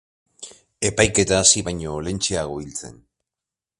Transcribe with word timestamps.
Epaiketa 0.89 1.37
hasi 1.41 1.63
baino 1.67 1.99
lehentxeago 2.07 2.57
hil 2.65 2.73
zen. 2.81 2.99